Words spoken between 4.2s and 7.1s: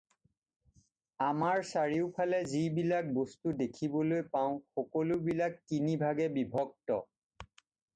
পাওঁ সকলো বিলাক তিন ভাগে বিভক্ত